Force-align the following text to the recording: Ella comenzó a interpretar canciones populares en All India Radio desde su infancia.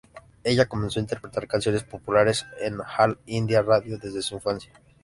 Ella 0.43 0.65
comenzó 0.65 0.97
a 0.97 1.03
interpretar 1.05 1.47
canciones 1.47 1.83
populares 1.83 2.47
en 2.59 2.79
All 2.97 3.19
India 3.27 3.61
Radio 3.61 3.99
desde 3.99 4.23
su 4.23 4.33
infancia. 4.33 4.73